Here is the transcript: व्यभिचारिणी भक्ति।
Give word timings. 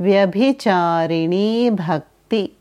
व्यभिचारिणी 0.00 1.70
भक्ति। 1.70 2.57